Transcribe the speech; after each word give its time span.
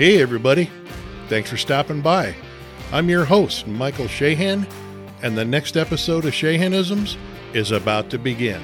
Hey, 0.00 0.22
everybody. 0.22 0.70
Thanks 1.28 1.50
for 1.50 1.58
stopping 1.58 2.00
by. 2.00 2.34
I'm 2.90 3.10
your 3.10 3.26
host, 3.26 3.66
Michael 3.66 4.06
Shahan, 4.06 4.66
and 5.22 5.36
the 5.36 5.44
next 5.44 5.76
episode 5.76 6.24
of 6.24 6.32
Shahanisms 6.32 7.18
is 7.52 7.70
about 7.70 8.08
to 8.08 8.18
begin. 8.18 8.62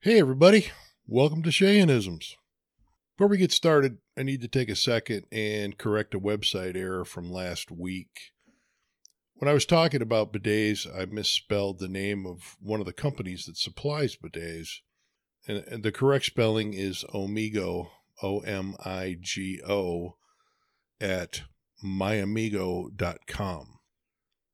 Hey, 0.00 0.18
everybody. 0.18 0.68
Welcome 1.06 1.42
to 1.42 1.50
Shahanisms. 1.50 2.36
Before 3.18 3.28
we 3.28 3.36
get 3.36 3.52
started, 3.52 3.98
I 4.16 4.22
need 4.22 4.40
to 4.40 4.48
take 4.48 4.70
a 4.70 4.74
second 4.74 5.26
and 5.30 5.76
correct 5.76 6.14
a 6.14 6.18
website 6.18 6.74
error 6.74 7.04
from 7.04 7.30
last 7.30 7.70
week. 7.70 8.32
When 9.34 9.50
I 9.50 9.52
was 9.52 9.66
talking 9.66 10.00
about 10.00 10.32
bidets, 10.32 10.86
I 10.90 11.04
misspelled 11.04 11.80
the 11.80 11.88
name 11.88 12.24
of 12.24 12.56
one 12.62 12.80
of 12.80 12.86
the 12.86 12.94
companies 12.94 13.44
that 13.44 13.58
supplies 13.58 14.16
bidets. 14.16 14.78
And, 15.48 15.82
the 15.82 15.92
correct 15.92 16.24
spelling 16.24 16.74
is 16.74 17.04
Omigo, 17.14 17.90
O 18.22 18.40
M 18.40 18.74
I 18.84 19.16
G 19.20 19.60
O, 19.66 20.16
at 21.00 21.42
myomigo.com. 21.84 23.78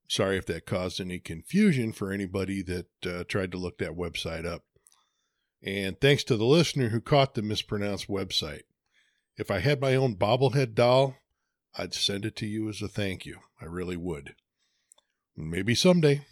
Sorry 0.08 0.36
if 0.36 0.46
that 0.46 0.66
caused 0.66 1.00
any 1.00 1.18
confusion 1.18 1.92
for 1.92 2.12
anybody 2.12 2.62
that 2.62 2.86
uh, 3.06 3.24
tried 3.24 3.50
to 3.52 3.58
look 3.58 3.78
that 3.78 3.92
website 3.96 4.44
up. 4.44 4.64
And 5.64 5.98
thanks 6.00 6.24
to 6.24 6.36
the 6.36 6.44
listener 6.44 6.90
who 6.90 7.00
caught 7.00 7.34
the 7.34 7.42
mispronounced 7.42 8.08
website. 8.08 8.62
If 9.38 9.50
I 9.50 9.60
had 9.60 9.80
my 9.80 9.94
own 9.94 10.16
bobblehead 10.16 10.74
doll, 10.74 11.16
I'd 11.78 11.94
send 11.94 12.26
it 12.26 12.36
to 12.36 12.46
you 12.46 12.68
as 12.68 12.82
a 12.82 12.88
thank 12.88 13.24
you. 13.24 13.38
I 13.60 13.64
really 13.64 13.96
would. 13.96 14.34
Maybe 15.36 15.74
someday. 15.74 16.26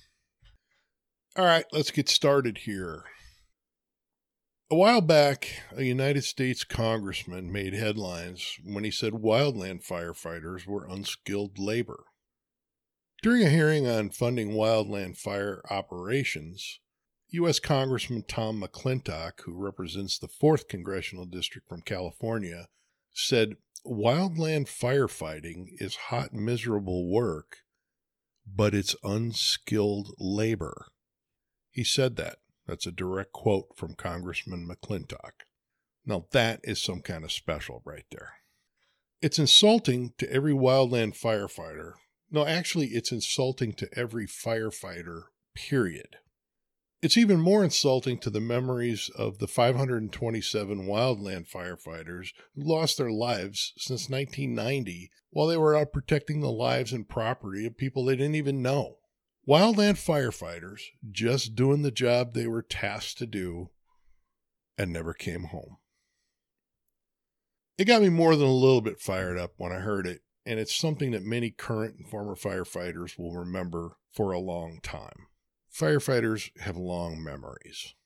All 1.36 1.44
right, 1.46 1.64
let's 1.72 1.90
get 1.90 2.08
started 2.08 2.58
here. 2.58 3.04
A 4.70 4.76
while 4.76 5.00
back, 5.00 5.62
a 5.76 5.82
United 5.82 6.22
States 6.22 6.62
congressman 6.62 7.50
made 7.52 7.72
headlines 7.72 8.58
when 8.64 8.84
he 8.84 8.90
said 8.90 9.14
wildland 9.14 9.84
firefighters 9.84 10.66
were 10.66 10.86
unskilled 10.86 11.58
labor. 11.58 12.04
During 13.20 13.42
a 13.42 13.50
hearing 13.50 13.88
on 13.88 14.10
funding 14.10 14.52
wildland 14.52 15.16
fire 15.18 15.60
operations, 15.70 16.78
U.S. 17.30 17.58
Congressman 17.58 18.24
Tom 18.28 18.62
McClintock, 18.62 19.40
who 19.44 19.54
represents 19.54 20.18
the 20.18 20.28
4th 20.28 20.68
Congressional 20.68 21.24
District 21.24 21.68
from 21.68 21.82
California, 21.82 22.68
said 23.12 23.56
wildland 23.84 24.68
firefighting 24.68 25.66
is 25.78 25.96
hot, 25.96 26.32
miserable 26.32 27.10
work 27.10 27.58
but 28.56 28.74
it's 28.74 28.96
unskilled 29.02 30.14
labor. 30.18 30.86
He 31.70 31.84
said 31.84 32.16
that. 32.16 32.38
That's 32.70 32.86
a 32.86 32.92
direct 32.92 33.32
quote 33.32 33.76
from 33.76 33.96
Congressman 33.96 34.64
McClintock. 34.64 35.42
Now, 36.06 36.26
that 36.30 36.60
is 36.62 36.80
some 36.80 37.00
kind 37.00 37.24
of 37.24 37.32
special 37.32 37.82
right 37.84 38.04
there. 38.12 38.34
It's 39.20 39.40
insulting 39.40 40.12
to 40.18 40.32
every 40.32 40.52
wildland 40.52 41.20
firefighter. 41.20 41.94
No, 42.30 42.46
actually, 42.46 42.90
it's 42.90 43.10
insulting 43.10 43.72
to 43.72 43.88
every 43.98 44.28
firefighter, 44.28 45.22
period. 45.56 46.18
It's 47.02 47.18
even 47.18 47.40
more 47.40 47.64
insulting 47.64 48.18
to 48.18 48.30
the 48.30 48.40
memories 48.40 49.10
of 49.16 49.38
the 49.38 49.48
527 49.48 50.86
wildland 50.86 51.50
firefighters 51.50 52.28
who 52.54 52.62
lost 52.62 52.98
their 52.98 53.10
lives 53.10 53.72
since 53.78 54.08
1990 54.08 55.10
while 55.30 55.48
they 55.48 55.56
were 55.56 55.74
out 55.74 55.92
protecting 55.92 56.40
the 56.40 56.52
lives 56.52 56.92
and 56.92 57.08
property 57.08 57.66
of 57.66 57.76
people 57.76 58.04
they 58.04 58.14
didn't 58.14 58.36
even 58.36 58.62
know. 58.62 58.99
Wildland 59.50 59.94
firefighters 59.94 60.80
just 61.10 61.56
doing 61.56 61.82
the 61.82 61.90
job 61.90 62.34
they 62.34 62.46
were 62.46 62.62
tasked 62.62 63.18
to 63.18 63.26
do 63.26 63.70
and 64.78 64.92
never 64.92 65.12
came 65.12 65.46
home. 65.46 65.78
It 67.76 67.86
got 67.86 68.00
me 68.00 68.10
more 68.10 68.36
than 68.36 68.46
a 68.46 68.52
little 68.52 68.80
bit 68.80 69.00
fired 69.00 69.36
up 69.36 69.54
when 69.56 69.72
I 69.72 69.80
heard 69.80 70.06
it, 70.06 70.20
and 70.46 70.60
it's 70.60 70.72
something 70.72 71.10
that 71.10 71.24
many 71.24 71.50
current 71.50 71.96
and 71.98 72.08
former 72.08 72.36
firefighters 72.36 73.18
will 73.18 73.34
remember 73.34 73.96
for 74.12 74.30
a 74.30 74.38
long 74.38 74.78
time. 74.84 75.26
Firefighters 75.74 76.56
have 76.60 76.76
long 76.76 77.20
memories. 77.20 77.96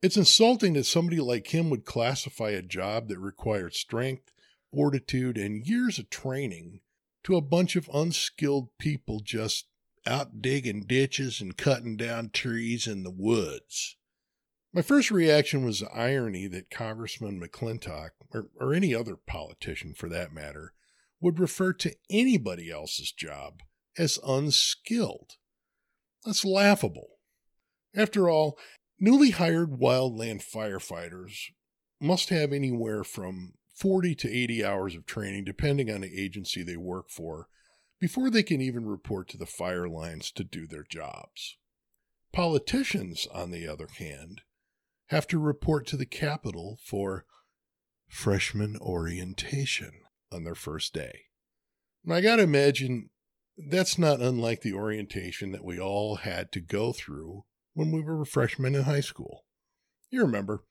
It's 0.00 0.16
insulting 0.16 0.74
that 0.74 0.86
somebody 0.86 1.18
like 1.18 1.52
him 1.52 1.70
would 1.70 1.84
classify 1.84 2.50
a 2.50 2.62
job 2.62 3.08
that 3.08 3.18
required 3.18 3.74
strength, 3.74 4.30
fortitude, 4.72 5.38
and 5.38 5.66
years 5.66 5.98
of 5.98 6.08
training 6.08 6.82
to 7.24 7.34
a 7.34 7.40
bunch 7.40 7.74
of 7.74 7.90
unskilled 7.92 8.68
people 8.78 9.18
just 9.18 9.66
out 10.06 10.42
digging 10.42 10.84
ditches 10.86 11.40
and 11.40 11.56
cutting 11.56 11.96
down 11.96 12.30
trees 12.30 12.86
in 12.86 13.02
the 13.02 13.10
woods. 13.10 13.96
My 14.72 14.82
first 14.82 15.10
reaction 15.10 15.64
was 15.64 15.80
the 15.80 15.90
irony 15.92 16.48
that 16.48 16.70
Congressman 16.70 17.40
McClintock, 17.40 18.10
or, 18.32 18.48
or 18.58 18.74
any 18.74 18.94
other 18.94 19.16
politician 19.16 19.94
for 19.94 20.08
that 20.08 20.32
matter, 20.32 20.74
would 21.20 21.38
refer 21.38 21.72
to 21.74 21.94
anybody 22.10 22.70
else's 22.70 23.12
job 23.12 23.62
as 23.96 24.18
unskilled. 24.26 25.36
That's 26.24 26.44
laughable. 26.44 27.18
After 27.94 28.28
all, 28.28 28.58
newly 28.98 29.30
hired 29.30 29.78
wildland 29.78 30.44
firefighters 30.44 31.52
must 32.00 32.30
have 32.30 32.52
anywhere 32.52 33.04
from 33.04 33.52
40 33.74 34.14
to 34.16 34.30
80 34.30 34.64
hours 34.64 34.94
of 34.96 35.06
training, 35.06 35.44
depending 35.44 35.90
on 35.90 36.00
the 36.00 36.20
agency 36.20 36.62
they 36.62 36.76
work 36.76 37.10
for, 37.10 37.48
before 38.00 38.30
they 38.30 38.42
can 38.42 38.60
even 38.60 38.86
report 38.86 39.28
to 39.28 39.38
the 39.38 39.46
fire 39.46 39.88
lines 39.88 40.30
to 40.32 40.44
do 40.44 40.66
their 40.66 40.84
jobs. 40.88 41.56
Politicians, 42.32 43.26
on 43.32 43.50
the 43.50 43.66
other 43.66 43.88
hand, 43.98 44.42
have 45.08 45.26
to 45.28 45.38
report 45.38 45.86
to 45.86 45.96
the 45.96 46.06
Capitol 46.06 46.78
for 46.84 47.24
freshman 48.08 48.76
orientation 48.80 49.92
on 50.32 50.44
their 50.44 50.54
first 50.54 50.92
day. 50.92 51.26
I 52.10 52.20
got 52.20 52.36
to 52.36 52.42
imagine 52.42 53.10
that's 53.56 53.98
not 53.98 54.20
unlike 54.20 54.62
the 54.62 54.72
orientation 54.74 55.52
that 55.52 55.64
we 55.64 55.78
all 55.78 56.16
had 56.16 56.50
to 56.52 56.60
go 56.60 56.92
through 56.92 57.44
when 57.72 57.92
we 57.92 58.00
were 58.00 58.24
freshmen 58.24 58.74
in 58.74 58.82
high 58.82 59.00
school. 59.00 59.44
You 60.10 60.22
remember, 60.22 60.64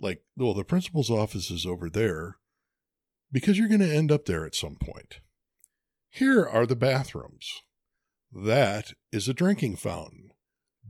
like, 0.00 0.22
well, 0.36 0.54
the 0.54 0.64
principal's 0.64 1.10
office 1.10 1.50
is 1.50 1.64
over 1.64 1.88
there 1.88 2.36
because 3.32 3.58
you're 3.58 3.68
going 3.68 3.80
to 3.80 3.94
end 3.94 4.12
up 4.12 4.26
there 4.26 4.44
at 4.44 4.54
some 4.54 4.76
point. 4.76 5.20
Here 6.16 6.46
are 6.46 6.64
the 6.64 6.74
bathrooms. 6.74 7.60
That 8.32 8.94
is 9.12 9.28
a 9.28 9.34
drinking 9.34 9.76
fountain. 9.76 10.30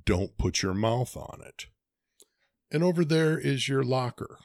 Don't 0.05 0.39
put 0.39 0.63
your 0.63 0.73
mouth 0.73 1.17
on 1.17 1.41
it. 1.45 1.67
And 2.71 2.85
over 2.85 3.05
there 3.05 3.37
is 3.37 3.69
your 3.69 3.83
locker. 3.83 4.39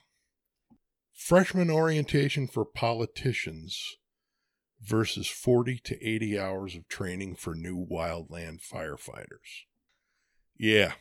Freshman 1.13 1.69
orientation 1.69 2.47
for 2.47 2.65
politicians 2.65 3.97
versus 4.81 5.27
40 5.27 5.77
to 5.83 6.03
80 6.03 6.39
hours 6.39 6.75
of 6.75 6.87
training 6.87 7.35
for 7.35 7.53
new 7.53 7.85
wildland 7.85 8.67
firefighters. 8.67 9.67
Yeah, 10.57 10.93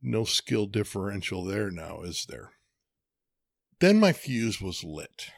no 0.00 0.22
skill 0.22 0.66
differential 0.66 1.44
there 1.44 1.72
now, 1.72 2.02
is 2.02 2.24
there? 2.28 2.52
Then 3.80 3.98
my 3.98 4.12
fuse 4.12 4.60
was 4.60 4.84
lit. 4.84 5.30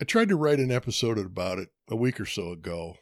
I 0.00 0.04
tried 0.04 0.30
to 0.30 0.36
write 0.36 0.58
an 0.58 0.72
episode 0.72 1.18
about 1.18 1.60
it 1.60 1.68
a 1.88 1.94
week 1.94 2.18
or 2.18 2.26
so 2.26 2.50
ago. 2.50 2.96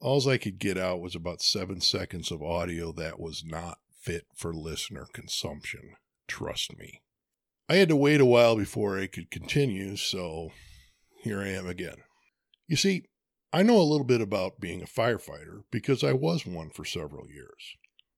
Alls 0.00 0.28
I 0.28 0.38
could 0.38 0.58
get 0.58 0.78
out 0.78 1.00
was 1.00 1.16
about 1.16 1.42
seven 1.42 1.80
seconds 1.80 2.30
of 2.30 2.42
audio 2.42 2.92
that 2.92 3.18
was 3.18 3.42
not 3.44 3.78
fit 4.00 4.26
for 4.34 4.54
listener 4.54 5.08
consumption. 5.12 5.96
Trust 6.28 6.78
me. 6.78 7.02
I 7.68 7.76
had 7.76 7.88
to 7.88 7.96
wait 7.96 8.20
a 8.20 8.24
while 8.24 8.56
before 8.56 8.98
I 8.98 9.08
could 9.08 9.30
continue, 9.30 9.96
so 9.96 10.52
here 11.22 11.40
I 11.40 11.48
am 11.48 11.66
again. 11.66 11.96
You 12.68 12.76
see, 12.76 13.04
I 13.52 13.62
know 13.62 13.80
a 13.80 13.82
little 13.82 14.06
bit 14.06 14.20
about 14.20 14.60
being 14.60 14.82
a 14.82 14.86
firefighter 14.86 15.62
because 15.70 16.04
I 16.04 16.12
was 16.12 16.46
one 16.46 16.70
for 16.70 16.84
several 16.84 17.28
years. 17.28 17.76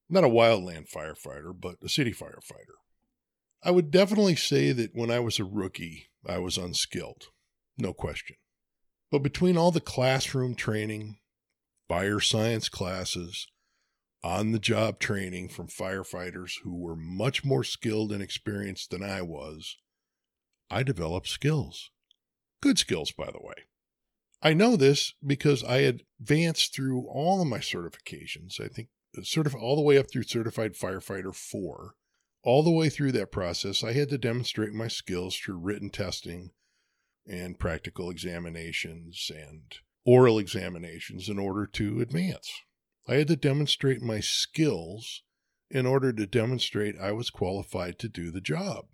Not 0.08 0.25
a 0.25 0.28
wildland 0.28 0.90
firefighter, 0.90 1.58
but 1.58 1.76
a 1.82 1.88
city 1.88 2.12
firefighter. 2.12 2.76
I 3.62 3.70
would 3.70 3.90
definitely 3.90 4.37
say 4.37 4.72
that 4.72 4.94
when 4.94 5.10
I 5.10 5.20
was 5.20 5.38
a 5.38 5.44
rookie, 5.44 6.10
I 6.26 6.38
was 6.38 6.58
unskilled, 6.58 7.28
no 7.78 7.94
question. 7.94 8.37
But 9.10 9.22
between 9.22 9.56
all 9.56 9.70
the 9.70 9.81
classroom 9.81 10.55
training, 10.55 11.19
fire 11.90 12.20
science 12.20 12.69
classes, 12.69 13.48
on 14.22 14.52
the 14.52 14.60
job 14.60 15.00
training 15.00 15.48
from 15.48 15.66
firefighters 15.66 16.60
who 16.62 16.72
were 16.76 16.94
much 16.94 17.44
more 17.44 17.64
skilled 17.64 18.12
and 18.12 18.22
experienced 18.22 18.92
than 18.92 19.02
I 19.02 19.22
was, 19.22 19.76
I 20.70 20.84
developed 20.84 21.26
skills. 21.26 21.90
Good 22.62 22.78
skills, 22.78 23.10
by 23.10 23.26
the 23.32 23.40
way. 23.42 23.64
I 24.40 24.54
know 24.54 24.76
this 24.76 25.14
because 25.26 25.64
I 25.64 25.78
advanced 25.78 26.72
through 26.72 27.08
all 27.08 27.42
of 27.42 27.48
my 27.48 27.58
certifications. 27.58 28.60
I 28.60 28.69
think 28.69 28.90
certif- 29.19 29.60
all 29.60 29.75
the 29.75 29.82
way 29.82 29.98
up 29.98 30.08
through 30.08 30.22
certified 30.22 30.75
firefighter 30.75 31.34
4 31.34 31.96
all 32.44 32.62
the 32.62 32.70
way 32.70 32.88
through 32.88 33.12
that 33.12 33.32
process 33.32 33.84
i 33.84 33.93
had 33.93 34.08
to 34.08 34.16
demonstrate 34.16 34.72
my 34.72 34.88
skills 34.88 35.36
through 35.36 35.58
written 35.58 35.90
testing 35.90 36.52
and 37.26 37.58
practical 37.58 38.08
examinations 38.08 39.31
and 39.34 39.81
oral 40.05 40.38
examinations 40.38 41.29
in 41.29 41.38
order 41.38 41.67
to 41.67 42.00
advance 42.00 42.50
i 43.08 43.14
had 43.14 43.29
to 43.29 43.37
demonstrate 43.37 44.02
my 44.02 44.20
skills 44.20 45.23
in 45.70 45.87
order 45.87 46.12
to 46.12 46.26
demonstrate 46.26 46.99
i 47.00 47.12
was 47.12 47.31
qualified 47.31 47.99
to 47.99 48.08
do 48.08 48.31
the 48.31 48.41
job 48.41 48.87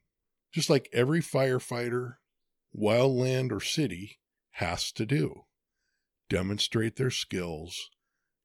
just 0.53 0.71
like 0.71 0.89
every 0.93 1.21
firefighter 1.21 2.15
wildland 2.77 3.53
or 3.53 3.61
city 3.61 4.19
has 4.53 4.91
to 4.93 5.07
do 5.07 5.43
demonstrate 6.29 6.97
their 6.97 7.11
skills 7.11 7.91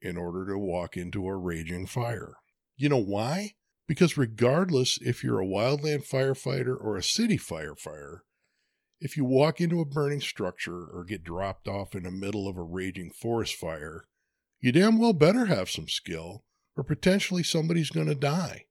in 0.01 0.17
order 0.17 0.45
to 0.47 0.57
walk 0.57 0.97
into 0.97 1.27
a 1.27 1.35
raging 1.35 1.85
fire. 1.85 2.35
You 2.75 2.89
know 2.89 3.01
why? 3.01 3.51
Because 3.87 4.17
regardless 4.17 4.97
if 5.01 5.23
you're 5.23 5.41
a 5.41 5.45
wildland 5.45 6.07
firefighter 6.07 6.75
or 6.79 6.97
a 6.97 7.03
city 7.03 7.37
firefighter, 7.37 8.19
if 9.01 9.17
you 9.17 9.25
walk 9.25 9.59
into 9.59 9.81
a 9.81 9.85
burning 9.85 10.21
structure 10.21 10.85
or 10.85 11.03
get 11.03 11.23
dropped 11.23 11.67
off 11.67 11.95
in 11.95 12.03
the 12.03 12.11
middle 12.11 12.47
of 12.47 12.55
a 12.55 12.63
raging 12.63 13.09
forest 13.09 13.55
fire, 13.55 14.05
you 14.59 14.71
damn 14.71 14.99
well 14.99 15.11
better 15.11 15.47
have 15.47 15.71
some 15.71 15.89
skill, 15.89 16.43
or 16.77 16.83
potentially 16.83 17.41
somebody's 17.41 17.89
going 17.89 18.07
to 18.07 18.15
die. 18.15 18.65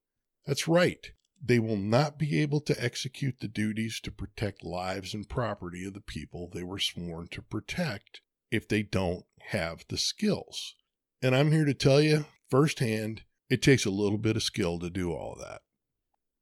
That's 0.47 0.69
right. 0.69 1.05
They 1.43 1.59
will 1.59 1.77
not 1.77 2.17
be 2.17 2.41
able 2.41 2.61
to 2.61 2.83
execute 2.83 3.41
the 3.41 3.49
duties 3.49 3.99
to 4.05 4.13
protect 4.13 4.65
lives 4.65 5.15
and 5.15 5.29
property 5.29 5.85
of 5.85 5.95
the 5.95 6.01
people 6.01 6.49
they 6.49 6.63
were 6.63 6.79
sworn 6.79 7.27
to 7.33 7.43
protect 7.43 8.21
if 8.53 8.69
they 8.69 8.83
don't 8.83 9.25
have 9.49 9.85
the 9.89 9.99
skills. 9.99 10.77
And 11.23 11.35
I'm 11.35 11.51
here 11.51 11.65
to 11.65 11.75
tell 11.75 12.01
you 12.01 12.27
firsthand, 12.51 13.23
it 13.49 13.63
takes 13.63 13.85
a 13.85 13.91
little 13.91 14.19
bit 14.19 14.37
of 14.37 14.45
skill 14.45 14.79
to 14.79 14.91
do 14.91 15.13
all 15.13 15.37
that. 15.41 15.63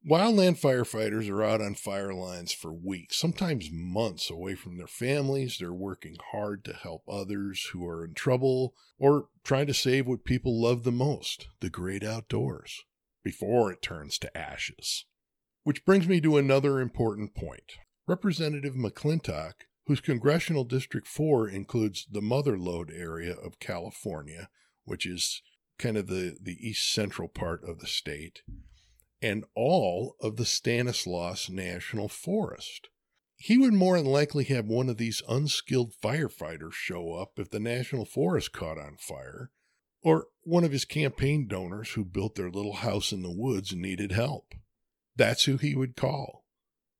Wildland 0.06 0.58
firefighters 0.60 1.28
are 1.28 1.42
out 1.42 1.60
on 1.60 1.74
fire 1.74 2.14
lines 2.14 2.52
for 2.52 2.72
weeks, 2.72 3.16
sometimes 3.16 3.68
months 3.72 4.30
away 4.30 4.54
from 4.54 4.76
their 4.76 4.86
families. 4.86 5.58
They're 5.58 5.72
working 5.72 6.16
hard 6.30 6.64
to 6.64 6.72
help 6.72 7.02
others 7.08 7.70
who 7.72 7.86
are 7.86 8.04
in 8.04 8.14
trouble 8.14 8.74
or 8.98 9.28
trying 9.44 9.66
to 9.66 9.74
save 9.74 10.06
what 10.06 10.24
people 10.24 10.60
love 10.60 10.84
the 10.84 10.92
most 10.92 11.48
the 11.60 11.68
great 11.68 12.04
outdoors 12.04 12.84
before 13.24 13.72
it 13.72 13.82
turns 13.82 14.18
to 14.18 14.38
ashes. 14.38 15.04
Which 15.64 15.84
brings 15.84 16.06
me 16.06 16.20
to 16.20 16.36
another 16.36 16.80
important 16.80 17.34
point. 17.34 17.72
Representative 18.06 18.74
McClintock, 18.74 19.54
whose 19.86 20.00
congressional 20.00 20.64
District 20.64 21.06
4 21.06 21.48
includes 21.48 22.06
the 22.10 22.22
Mother 22.22 22.56
Lode 22.56 22.90
area 22.90 23.34
of 23.34 23.58
California, 23.58 24.48
which 24.84 25.04
is 25.04 25.42
kind 25.78 25.96
of 25.96 26.06
the, 26.06 26.36
the 26.40 26.56
east 26.60 26.90
central 26.92 27.28
part 27.28 27.62
of 27.68 27.80
the 27.80 27.86
state, 27.86 28.42
and 29.20 29.44
all 29.54 30.16
of 30.20 30.36
the 30.36 30.44
Stanislaus 30.44 31.48
National 31.50 32.08
Forest. 32.08 32.88
He 33.36 33.58
would 33.58 33.72
more 33.72 33.96
than 33.96 34.06
likely 34.06 34.44
have 34.44 34.66
one 34.66 34.88
of 34.88 34.96
these 34.96 35.22
unskilled 35.28 35.92
firefighters 36.02 36.72
show 36.72 37.14
up 37.14 37.32
if 37.36 37.50
the 37.50 37.60
National 37.60 38.04
Forest 38.04 38.52
caught 38.52 38.78
on 38.78 38.96
fire, 38.98 39.50
or 40.02 40.26
one 40.42 40.64
of 40.64 40.72
his 40.72 40.84
campaign 40.84 41.46
donors 41.46 41.90
who 41.90 42.04
built 42.04 42.34
their 42.34 42.50
little 42.50 42.74
house 42.74 43.12
in 43.12 43.22
the 43.22 43.34
woods 43.34 43.74
needed 43.74 44.12
help. 44.12 44.54
That's 45.16 45.44
who 45.44 45.56
he 45.56 45.74
would 45.74 45.96
call. 45.96 46.44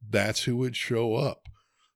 That's 0.07 0.45
who 0.45 0.57
would 0.57 0.77
show 0.77 1.15
up. 1.15 1.49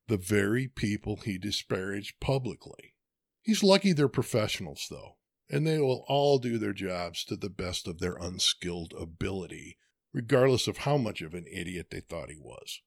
The 0.08 0.16
very 0.16 0.69
people 0.69 1.16
he 1.24 1.38
disparaged 1.38 2.20
publicly. 2.20 2.94
He's 3.42 3.62
lucky 3.62 3.92
they're 3.92 4.08
professionals, 4.08 4.86
though 4.90 5.16
and 5.52 5.66
they 5.66 5.78
will 5.78 6.04
all 6.08 6.38
do 6.38 6.56
their 6.56 6.72
jobs 6.72 7.24
to 7.24 7.36
the 7.36 7.50
best 7.50 7.86
of 7.86 7.98
their 7.98 8.16
unskilled 8.16 8.94
ability, 8.98 9.76
regardless 10.12 10.68
of 10.68 10.78
how 10.78 10.96
much 10.96 11.22
of 11.22 11.34
an 11.34 11.46
idiot 11.50 11.88
they 11.90 12.00
thought 12.00 12.30
he 12.30 12.38
was. 12.38 12.80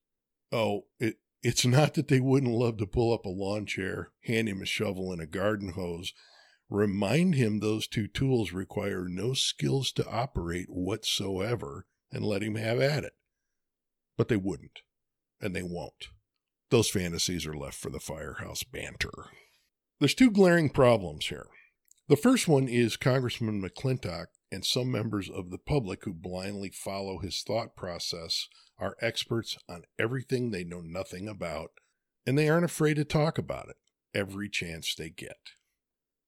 Oh, 0.52 0.86
it, 1.00 1.18
it's 1.42 1.66
not 1.66 1.94
that 1.96 2.08
they 2.08 2.20
wouldn't 2.20 2.52
love 2.52 2.78
to 2.78 2.88
pull 2.88 3.14
up 3.14 3.26
a 3.26 3.30
lawn 3.30 3.66
chair, 3.66 4.12
hand 4.24 4.50
him 4.50 4.62
a 4.62 4.66
shovel 4.66 5.12
and 5.12 5.22
a 5.22 5.28
garden 5.28 5.74
hose, 5.74 6.14
remind 6.70 7.36
him 7.36 7.60
those 7.60 7.88
two 7.88 8.08
tools 8.08 8.52
require 8.52 9.06
no 9.08 9.34
skills 9.34 9.92
to 9.94 10.10
operate 10.10 10.68
whatsoever, 10.70 11.86
and 12.12 12.24
let 12.24 12.42
him 12.42 12.56
have 12.56 12.80
at 12.80 13.04
it. 13.04 13.14
But 14.18 14.28
they 14.28 14.38
wouldn't, 14.38 14.80
and 15.42 15.56
they 15.56 15.64
won't. 15.64 16.10
Those 16.72 16.90
fantasies 16.90 17.46
are 17.46 17.56
left 17.56 17.76
for 17.76 17.90
the 17.90 18.00
firehouse 18.00 18.64
banter. 18.64 19.30
There's 20.00 20.16
two 20.16 20.32
glaring 20.32 20.70
problems 20.70 21.28
here. 21.28 21.48
The 22.08 22.16
first 22.16 22.48
one 22.48 22.68
is 22.68 22.98
Congressman 22.98 23.62
McClintock 23.62 24.28
and 24.52 24.66
some 24.66 24.92
members 24.92 25.30
of 25.30 25.50
the 25.50 25.58
public 25.58 26.04
who 26.06 26.14
blindly 26.14 26.70
follow 26.70 27.20
his 27.20 27.42
thought 27.42 27.76
process 27.76 28.48
are 28.78 28.98
experts 29.02 29.58
on 29.68 29.84
everything 29.98 30.52
they 30.52 30.64
know 30.64 30.82
nothing 30.82 31.28
about, 31.28 31.72
and 32.26 32.38
they 32.38 32.50
aren't 32.50 32.66
afraid 32.66 32.96
to 32.96 33.06
talk 33.06 33.38
about 33.38 33.70
it 33.70 33.78
every 34.14 34.50
chance 34.50 34.96
they 34.96 35.10
get. 35.10 35.38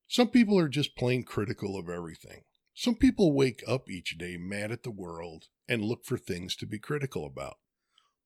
Some 0.08 0.30
people 0.30 0.58
are 0.58 0.70
just 0.70 0.96
plain 0.96 1.24
critical 1.24 1.78
of 1.78 1.90
everything. 1.90 2.44
Some 2.74 2.96
people 2.96 3.34
wake 3.34 3.64
up 3.68 3.90
each 3.90 4.18
day 4.18 4.38
mad 4.38 4.72
at 4.72 4.84
the 4.84 4.92
world 4.92 5.46
and 5.68 5.84
look 5.84 6.06
for 6.06 6.18
things 6.18 6.56
to 6.58 6.66
be 6.66 6.80
critical 6.80 7.26
about, 7.26 7.58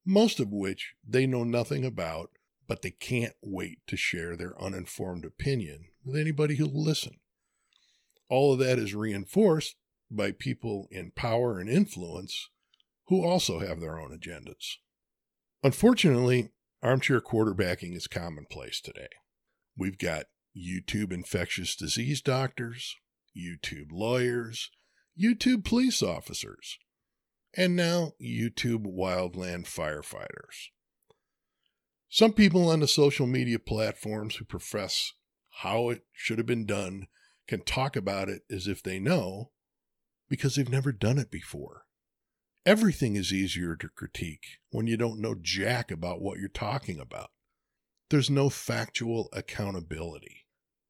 most 0.06 0.40
of 0.40 0.52
which 0.52 0.94
they 1.08 1.26
know 1.26 1.44
nothing 1.44 1.86
about, 1.86 2.32
but 2.68 2.82
they 2.82 2.92
can't 2.92 3.34
wait 3.42 3.80
to 3.88 3.98
share 3.98 4.36
their 4.36 4.62
uninformed 4.62 5.26
opinion 5.26 5.86
with 6.04 6.16
anybody 6.16 6.56
who'll 6.56 6.84
listen. 6.84 7.20
All 8.30 8.54
of 8.54 8.60
that 8.60 8.80
is 8.80 8.96
reinforced 8.96 9.76
by 10.16 10.32
people 10.32 10.88
in 10.92 11.12
power 11.12 11.60
and 11.60 11.70
influence 11.70 12.50
who 13.08 13.26
also 13.26 13.60
have 13.60 13.80
their 13.80 14.00
own 14.00 14.18
agendas. 14.18 14.76
Unfortunately, 15.64 16.50
armchair 16.84 17.22
quarterbacking 17.22 17.96
is 17.96 18.08
commonplace 18.08 18.82
today. 18.82 19.10
We've 19.78 19.98
got 19.98 20.26
YouTube 20.56 21.12
infectious 21.12 21.76
disease 21.76 22.22
doctors, 22.22 22.96
YouTube 23.38 23.88
lawyers, 23.92 24.70
YouTube 25.20 25.64
police 25.64 26.02
officers, 26.02 26.78
and 27.56 27.76
now 27.76 28.14
YouTube 28.22 28.86
wildland 28.86 29.66
firefighters. 29.66 30.70
Some 32.10 32.34
people 32.34 32.70
on 32.70 32.82
the 32.82 32.88
social 32.88 33.28
media 33.28 33.60
platforms 33.60 34.36
who 34.36 34.46
profess 34.46 35.14
how 35.62 35.90
it 35.90 36.04
should 36.12 36.38
have 36.38 36.48
been 36.48 36.66
done 36.66 37.08
can 37.48 37.62
talk 37.64 37.96
about 37.96 38.30
it 38.30 38.42
as 38.50 38.68
if 38.68 38.84
they 38.84 39.00
know 39.00 39.52
because 40.32 40.56
they've 40.56 40.70
never 40.70 40.94
done 40.94 41.18
it 41.18 41.30
before. 41.30 41.84
Everything 42.66 43.18
is 43.18 43.34
easier 43.34 43.76
to 43.76 43.90
critique 43.90 44.46
when 44.70 44.88
you 44.88 44.96
don't 44.96 45.20
know 45.20 45.36
jack 45.36 45.92
about 45.92 46.22
what 46.22 46.40
you're 46.40 46.48
talking 46.48 47.02
about. 47.02 47.32
There's 48.10 48.30
no 48.30 48.50
factual 48.50 49.28
accountability. 49.34 50.46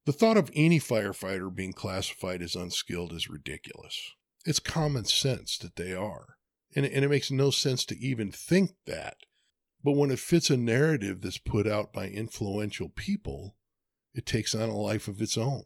The 0.06 0.14
thought 0.14 0.38
of 0.38 0.52
any 0.54 0.80
firefighter 0.80 1.54
being 1.54 1.74
classified 1.74 2.44
as 2.44 2.56
unskilled 2.56 3.14
is 3.14 3.30
ridiculous. 3.30 4.12
It's 4.46 4.60
common 4.60 5.06
sense 5.06 5.58
that 5.58 5.76
they 5.76 5.92
are. 5.92 6.36
And, 6.76 6.86
it 6.86 7.10
makes 7.10 7.32
no 7.32 7.50
sense 7.50 7.84
to 7.86 7.98
even 7.98 8.32
think 8.32 8.74
that. 8.86 9.18
But 9.84 9.94
when 9.94 10.12
it 10.12 10.20
fits 10.20 10.52
a 10.52 10.58
narrative 10.58 11.22
that's 11.22 11.40
put 11.40 11.66
out 11.66 11.92
by 11.92 12.10
influential 12.10 12.90
people, 12.90 13.56
it 14.14 14.28
takes 14.28 14.54
on 14.54 14.70
a 14.70 14.78
life 14.78 15.08
of 15.08 15.20
its 15.20 15.36
own. 15.36 15.64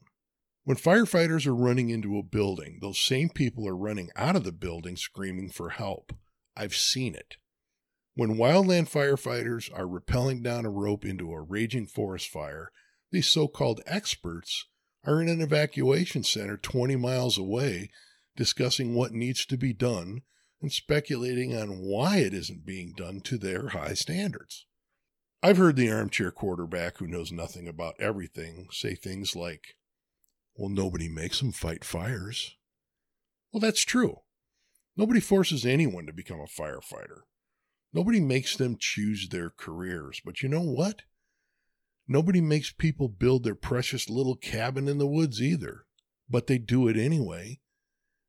When 0.66 0.78
firefighters 0.78 1.46
are 1.46 1.54
running 1.56 1.92
into 1.92 2.18
a 2.18 2.24
building, 2.24 2.80
those 2.82 3.00
same 3.00 3.30
people 3.30 3.68
are 3.68 3.78
running 3.78 4.10
out 4.16 4.36
of 4.36 4.44
the 4.44 4.52
building 4.52 4.98
screaming 4.98 5.52
for 5.52 5.70
help. 5.70 6.12
I've 6.58 6.76
seen 6.76 7.14
it. 7.14 7.36
When 8.16 8.38
wildland 8.38 8.90
firefighters 8.90 9.70
are 9.72 9.86
rappelling 9.86 10.42
down 10.42 10.66
a 10.66 10.72
rope 10.72 11.06
into 11.06 11.32
a 11.32 11.42
raging 11.42 11.86
forest 11.86 12.30
fire, 12.30 12.72
these 13.12 13.28
so 13.28 13.48
called 13.48 13.82
experts 13.86 14.66
are 15.04 15.22
in 15.22 15.30
an 15.30 15.40
evacuation 15.40 16.24
center 16.24 16.58
20 16.58 16.96
miles 16.96 17.38
away 17.38 17.92
discussing 18.36 18.96
what 18.96 19.14
needs 19.14 19.46
to 19.46 19.58
be 19.58 19.72
done 19.72 20.24
and 20.64 20.72
speculating 20.72 21.56
on 21.56 21.78
why 21.78 22.18
it 22.18 22.34
isn't 22.34 22.66
being 22.66 22.92
done 22.98 23.22
to 23.22 23.38
their 23.38 23.70
high 23.70 23.94
standards. 23.94 24.66
I've 25.44 25.58
heard 25.58 25.76
the 25.76 25.92
armchair 25.92 26.32
quarterback 26.32 26.98
who 26.98 27.06
knows 27.06 27.32
nothing 27.32 27.68
about 27.68 27.94
everything 28.00 28.70
say 28.72 28.96
things 28.96 29.36
like, 29.36 29.76
well, 30.56 30.70
nobody 30.70 31.10
makes 31.10 31.40
them 31.40 31.52
fight 31.52 31.84
fires. 31.84 32.56
Well, 33.52 33.60
that's 33.60 33.84
true. 33.84 34.20
Nobody 34.98 35.20
forces 35.20 35.66
anyone 35.66 36.06
to 36.06 36.14
become 36.14 36.40
a 36.40 36.62
firefighter. 36.62 37.22
Nobody 37.94 38.20
makes 38.20 38.56
them 38.56 38.78
choose 38.80 39.30
their 39.30 39.50
careers. 39.50 40.22
But 40.24 40.42
you 40.42 40.50
know 40.50 40.62
what? 40.62 41.02
Nobody 42.08 42.40
makes 42.40 42.72
people 42.72 43.10
build 43.10 43.44
their 43.44 43.56
precious 43.56 44.10
little 44.10 44.36
cabin 44.36 44.88
in 44.88 44.98
the 44.98 45.08
woods 45.08 45.42
either. 45.42 45.86
But 46.30 46.48
they 46.48 46.58
do 46.58 46.88
it 46.88 46.98
anyway. 46.98 47.60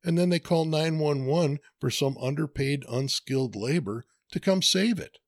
And 0.04 0.16
then 0.16 0.28
they 0.28 0.38
call 0.38 0.64
911 0.64 1.58
for 1.80 1.90
some 1.90 2.16
underpaid, 2.18 2.84
unskilled 2.88 3.56
labor 3.56 4.04
to 4.32 4.40
come 4.40 4.62
save 4.62 4.98
it. 4.98 5.18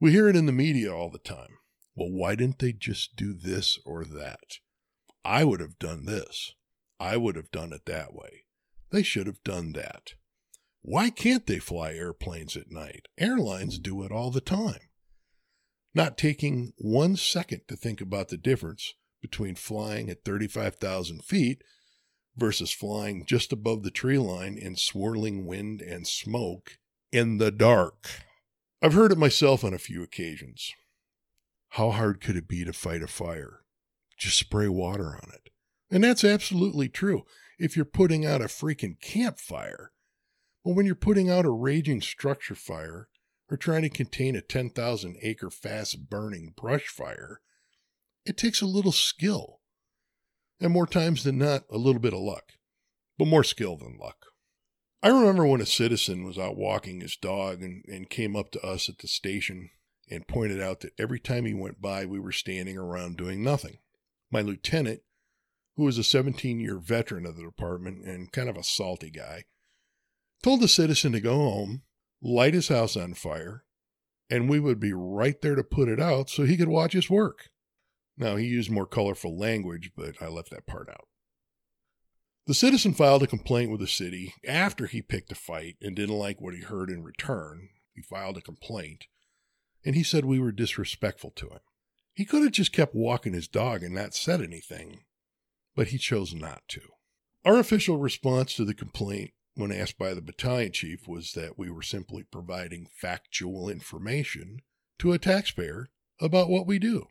We 0.00 0.10
hear 0.10 0.28
it 0.28 0.36
in 0.36 0.46
the 0.46 0.52
media 0.52 0.92
all 0.92 1.10
the 1.10 1.18
time. 1.18 1.58
Well, 1.94 2.10
why 2.10 2.34
didn't 2.34 2.58
they 2.58 2.72
just 2.72 3.16
do 3.16 3.32
this 3.32 3.78
or 3.84 4.04
that? 4.04 4.58
I 5.24 5.44
would 5.44 5.60
have 5.60 5.78
done 5.78 6.04
this. 6.06 6.54
I 6.98 7.16
would 7.16 7.36
have 7.36 7.50
done 7.50 7.72
it 7.72 7.86
that 7.86 8.14
way. 8.14 8.44
They 8.90 9.02
should 9.02 9.26
have 9.26 9.42
done 9.44 9.72
that. 9.72 10.14
Why 10.82 11.10
can't 11.10 11.46
they 11.46 11.58
fly 11.58 11.92
airplanes 11.92 12.56
at 12.56 12.70
night? 12.70 13.06
Airlines 13.18 13.78
do 13.78 14.02
it 14.02 14.10
all 14.10 14.30
the 14.30 14.40
time. 14.40 14.80
Not 15.94 16.18
taking 16.18 16.72
one 16.76 17.16
second 17.16 17.62
to 17.68 17.76
think 17.76 18.00
about 18.00 18.28
the 18.28 18.36
difference 18.36 18.94
between 19.20 19.54
flying 19.54 20.10
at 20.10 20.24
35,000 20.24 21.24
feet 21.24 21.62
versus 22.36 22.72
flying 22.72 23.24
just 23.26 23.52
above 23.52 23.82
the 23.82 23.90
tree 23.90 24.18
line 24.18 24.58
in 24.58 24.74
swirling 24.74 25.46
wind 25.46 25.80
and 25.80 26.06
smoke 26.06 26.78
in 27.12 27.38
the 27.38 27.50
dark. 27.50 28.08
I've 28.82 28.94
heard 28.94 29.12
it 29.12 29.18
myself 29.18 29.62
on 29.62 29.74
a 29.74 29.78
few 29.78 30.02
occasions. 30.02 30.72
How 31.70 31.90
hard 31.90 32.20
could 32.20 32.36
it 32.36 32.48
be 32.48 32.64
to 32.64 32.72
fight 32.72 33.02
a 33.02 33.06
fire? 33.06 33.60
Just 34.22 34.38
spray 34.38 34.68
water 34.68 35.16
on 35.16 35.32
it. 35.34 35.50
And 35.90 36.04
that's 36.04 36.22
absolutely 36.22 36.88
true 36.88 37.24
if 37.58 37.74
you're 37.74 37.84
putting 37.84 38.24
out 38.24 38.40
a 38.40 38.44
freaking 38.44 39.00
campfire. 39.00 39.90
But 40.64 40.76
when 40.76 40.86
you're 40.86 40.94
putting 40.94 41.28
out 41.28 41.44
a 41.44 41.50
raging 41.50 42.00
structure 42.00 42.54
fire 42.54 43.08
or 43.50 43.56
trying 43.56 43.82
to 43.82 43.88
contain 43.88 44.36
a 44.36 44.40
10,000 44.40 45.16
acre 45.22 45.50
fast 45.50 46.08
burning 46.08 46.54
brush 46.56 46.86
fire, 46.86 47.40
it 48.24 48.36
takes 48.36 48.60
a 48.62 48.66
little 48.66 48.92
skill. 48.92 49.58
And 50.60 50.72
more 50.72 50.86
times 50.86 51.24
than 51.24 51.38
not, 51.38 51.64
a 51.68 51.76
little 51.76 52.00
bit 52.00 52.14
of 52.14 52.20
luck, 52.20 52.52
but 53.18 53.26
more 53.26 53.42
skill 53.42 53.76
than 53.76 53.98
luck. 53.98 54.26
I 55.02 55.08
remember 55.08 55.44
when 55.44 55.60
a 55.60 55.66
citizen 55.66 56.22
was 56.22 56.38
out 56.38 56.56
walking 56.56 57.00
his 57.00 57.16
dog 57.16 57.60
and, 57.60 57.84
and 57.88 58.08
came 58.08 58.36
up 58.36 58.52
to 58.52 58.64
us 58.64 58.88
at 58.88 58.98
the 58.98 59.08
station 59.08 59.70
and 60.08 60.28
pointed 60.28 60.62
out 60.62 60.78
that 60.80 60.92
every 60.96 61.18
time 61.18 61.44
he 61.44 61.54
went 61.54 61.82
by, 61.82 62.06
we 62.06 62.20
were 62.20 62.30
standing 62.30 62.78
around 62.78 63.16
doing 63.16 63.42
nothing. 63.42 63.78
My 64.32 64.40
lieutenant, 64.40 65.02
who 65.76 65.84
was 65.84 65.98
a 65.98 66.04
17 66.04 66.58
year 66.58 66.78
veteran 66.78 67.26
of 67.26 67.36
the 67.36 67.42
department 67.42 68.04
and 68.04 68.32
kind 68.32 68.48
of 68.48 68.56
a 68.56 68.64
salty 68.64 69.10
guy, 69.10 69.44
told 70.42 70.60
the 70.60 70.68
citizen 70.68 71.12
to 71.12 71.20
go 71.20 71.36
home, 71.36 71.82
light 72.22 72.54
his 72.54 72.68
house 72.68 72.96
on 72.96 73.12
fire, 73.12 73.64
and 74.30 74.48
we 74.48 74.58
would 74.58 74.80
be 74.80 74.94
right 74.94 75.40
there 75.42 75.54
to 75.54 75.62
put 75.62 75.88
it 75.88 76.00
out 76.00 76.30
so 76.30 76.44
he 76.44 76.56
could 76.56 76.68
watch 76.68 76.94
his 76.94 77.10
work. 77.10 77.50
Now, 78.16 78.36
he 78.36 78.46
used 78.46 78.70
more 78.70 78.86
colorful 78.86 79.38
language, 79.38 79.92
but 79.94 80.14
I 80.20 80.28
left 80.28 80.50
that 80.50 80.66
part 80.66 80.88
out. 80.88 81.08
The 82.46 82.54
citizen 82.54 82.94
filed 82.94 83.22
a 83.22 83.26
complaint 83.26 83.70
with 83.70 83.80
the 83.80 83.86
city 83.86 84.34
after 84.46 84.86
he 84.86 85.02
picked 85.02 85.30
a 85.30 85.36
fight 85.36 85.76
and 85.80 85.94
didn't 85.94 86.16
like 86.16 86.40
what 86.40 86.54
he 86.54 86.60
heard 86.60 86.90
in 86.90 87.04
return. 87.04 87.68
He 87.94 88.02
filed 88.02 88.38
a 88.38 88.42
complaint, 88.42 89.06
and 89.84 89.94
he 89.94 90.02
said 90.02 90.24
we 90.24 90.40
were 90.40 90.52
disrespectful 90.52 91.30
to 91.36 91.50
him. 91.50 91.60
He 92.14 92.24
could 92.24 92.42
have 92.42 92.52
just 92.52 92.72
kept 92.72 92.94
walking 92.94 93.32
his 93.32 93.48
dog 93.48 93.82
and 93.82 93.94
not 93.94 94.14
said 94.14 94.40
anything, 94.42 95.04
but 95.74 95.88
he 95.88 95.98
chose 95.98 96.34
not 96.34 96.62
to. 96.68 96.80
Our 97.44 97.58
official 97.58 97.98
response 97.98 98.54
to 98.54 98.64
the 98.64 98.74
complaint, 98.74 99.32
when 99.54 99.72
asked 99.72 99.98
by 99.98 100.14
the 100.14 100.22
battalion 100.22 100.72
chief, 100.72 101.08
was 101.08 101.32
that 101.32 101.58
we 101.58 101.70
were 101.70 101.82
simply 101.82 102.22
providing 102.22 102.88
factual 102.92 103.68
information 103.68 104.60
to 104.98 105.12
a 105.12 105.18
taxpayer 105.18 105.88
about 106.20 106.48
what 106.48 106.66
we 106.66 106.78
do. 106.78 107.06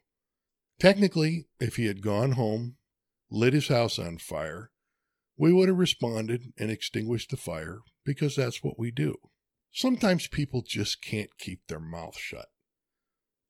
Technically, 0.80 1.48
if 1.60 1.76
he 1.76 1.86
had 1.86 2.02
gone 2.02 2.34
home, 2.34 2.78
lit 3.30 3.54
his 3.54 3.68
house 3.68 4.00
on 4.00 4.18
fire, 4.18 4.72
we 5.38 5.52
would 5.52 5.68
have 5.68 5.78
responded 5.78 6.54
and 6.58 6.72
extinguished 6.72 7.32
the 7.32 7.38
fire 7.38 7.80
because 8.06 8.36
that's 8.36 8.64
what 8.64 8.80
we 8.80 8.92
do. 8.92 9.16
Sometimes 9.72 10.28
people 10.28 10.64
just 10.66 11.02
can't 11.02 11.38
keep 11.38 11.62
their 11.68 11.80
mouth 11.80 12.18
shut. 12.18 12.48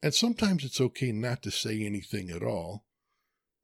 And 0.01 0.13
sometimes 0.13 0.63
it's 0.63 0.81
okay 0.81 1.12
not 1.12 1.43
to 1.43 1.51
say 1.51 1.84
anything 1.84 2.29
at 2.29 2.43
all. 2.43 2.86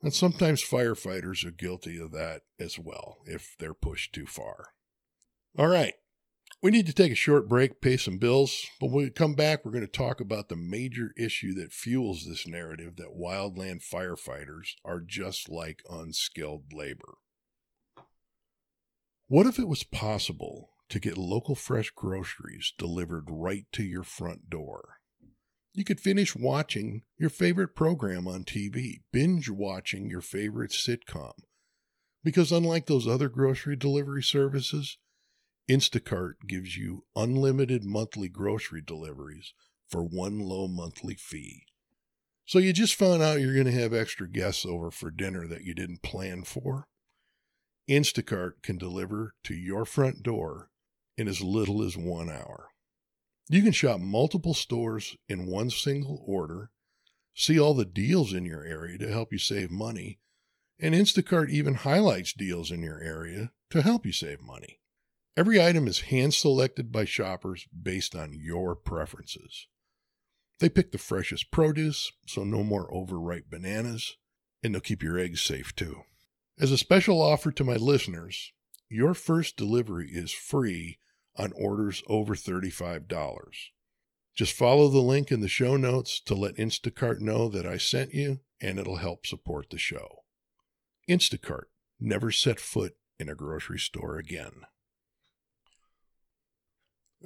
And 0.01 0.13
sometimes 0.13 0.61
firefighters 0.61 1.43
are 1.45 1.51
guilty 1.51 1.99
of 1.99 2.11
that 2.11 2.43
as 2.59 2.77
well 2.77 3.17
if 3.25 3.55
they're 3.57 3.73
pushed 3.73 4.13
too 4.13 4.27
far. 4.27 4.73
All 5.57 5.67
right. 5.67 5.95
We 6.61 6.71
need 6.71 6.87
to 6.87 6.93
take 6.93 7.11
a 7.11 7.15
short 7.15 7.47
break, 7.47 7.81
pay 7.81 7.97
some 7.97 8.17
bills, 8.17 8.65
but 8.79 8.87
when 8.87 9.05
we 9.05 9.09
come 9.11 9.35
back, 9.35 9.63
we're 9.63 9.71
going 9.71 9.85
to 9.85 9.91
talk 9.91 10.19
about 10.19 10.49
the 10.49 10.55
major 10.55 11.11
issue 11.17 11.53
that 11.55 11.73
fuels 11.73 12.25
this 12.25 12.47
narrative 12.47 12.95
that 12.95 13.17
wildland 13.19 13.83
firefighters 13.87 14.69
are 14.83 14.99
just 14.99 15.49
like 15.49 15.83
unskilled 15.89 16.73
labor. 16.73 17.15
What 19.27 19.45
if 19.45 19.59
it 19.59 19.67
was 19.67 19.83
possible 19.83 20.69
to 20.89 20.99
get 20.99 21.17
local 21.17 21.53
fresh 21.53 21.91
groceries 21.91 22.73
delivered 22.77 23.25
right 23.29 23.65
to 23.73 23.83
your 23.83 24.03
front 24.03 24.49
door? 24.49 24.97
You 25.77 25.83
could 25.83 25.99
finish 25.99 26.35
watching 26.35 27.03
your 27.19 27.29
favorite 27.29 27.75
program 27.75 28.27
on 28.27 28.45
TV, 28.45 29.01
binge 29.13 29.47
watching 29.47 30.09
your 30.09 30.21
favorite 30.21 30.71
sitcom. 30.71 31.33
Because 32.23 32.51
unlike 32.51 32.87
those 32.87 33.07
other 33.07 33.29
grocery 33.29 33.75
delivery 33.75 34.23
services, 34.23 34.97
Instacart 35.69 36.47
gives 36.47 36.77
you 36.77 37.05
unlimited 37.15 37.83
monthly 37.83 38.27
grocery 38.27 38.81
deliveries 38.81 39.53
for 39.87 40.01
one 40.01 40.39
low 40.39 40.67
monthly 40.67 41.13
fee. 41.13 41.65
So 42.43 42.57
you 42.57 42.73
just 42.73 42.95
found 42.95 43.21
out 43.21 43.39
you're 43.39 43.53
going 43.53 43.67
to 43.67 43.71
have 43.71 43.93
extra 43.93 44.27
guests 44.27 44.65
over 44.65 44.89
for 44.89 45.11
dinner 45.11 45.45
that 45.45 45.61
you 45.61 45.75
didn't 45.75 46.01
plan 46.01 46.43
for? 46.43 46.87
Instacart 47.87 48.63
can 48.63 48.79
deliver 48.79 49.35
to 49.43 49.53
your 49.53 49.85
front 49.85 50.23
door 50.23 50.71
in 51.19 51.27
as 51.27 51.41
little 51.41 51.83
as 51.83 51.95
one 51.95 52.31
hour. 52.31 52.69
You 53.49 53.61
can 53.61 53.71
shop 53.71 53.99
multiple 54.01 54.53
stores 54.53 55.15
in 55.29 55.45
one 55.45 55.69
single 55.69 56.23
order, 56.25 56.71
see 57.33 57.59
all 57.59 57.73
the 57.73 57.85
deals 57.85 58.33
in 58.33 58.45
your 58.45 58.63
area 58.63 58.97
to 58.97 59.09
help 59.09 59.31
you 59.31 59.37
save 59.37 59.71
money, 59.71 60.19
and 60.79 60.93
Instacart 60.93 61.49
even 61.49 61.75
highlights 61.75 62.33
deals 62.33 62.71
in 62.71 62.81
your 62.81 62.99
area 62.99 63.51
to 63.69 63.81
help 63.81 64.05
you 64.05 64.11
save 64.11 64.41
money. 64.41 64.79
Every 65.37 65.61
item 65.63 65.87
is 65.87 66.01
hand 66.01 66.33
selected 66.33 66.91
by 66.91 67.05
shoppers 67.05 67.67
based 67.71 68.15
on 68.15 68.33
your 68.33 68.75
preferences. 68.75 69.67
They 70.59 70.67
pick 70.67 70.91
the 70.91 70.97
freshest 70.97 71.51
produce, 71.51 72.11
so 72.25 72.43
no 72.43 72.63
more 72.63 72.93
overripe 72.93 73.49
bananas, 73.49 74.17
and 74.63 74.73
they'll 74.73 74.81
keep 74.81 75.03
your 75.03 75.19
eggs 75.19 75.41
safe 75.41 75.75
too. 75.75 76.01
As 76.59 76.71
a 76.71 76.77
special 76.77 77.21
offer 77.21 77.51
to 77.51 77.63
my 77.63 77.75
listeners, 77.75 78.51
your 78.89 79.13
first 79.13 79.55
delivery 79.55 80.09
is 80.11 80.31
free 80.31 80.97
on 81.37 81.53
orders 81.55 82.03
over 82.07 82.35
$35. 82.35 83.07
Just 84.35 84.53
follow 84.53 84.87
the 84.87 84.99
link 84.99 85.31
in 85.31 85.41
the 85.41 85.47
show 85.47 85.77
notes 85.77 86.19
to 86.21 86.35
let 86.35 86.57
Instacart 86.57 87.19
know 87.19 87.49
that 87.49 87.65
I 87.65 87.77
sent 87.77 88.13
you, 88.13 88.39
and 88.61 88.77
it'll 88.77 88.97
help 88.97 89.25
support 89.25 89.69
the 89.69 89.77
show. 89.77 90.23
Instacart, 91.09 91.65
never 91.99 92.31
set 92.31 92.59
foot 92.59 92.93
in 93.19 93.29
a 93.29 93.35
grocery 93.35 93.79
store 93.79 94.17
again. 94.17 94.61